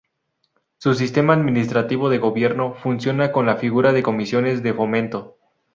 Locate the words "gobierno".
2.17-2.73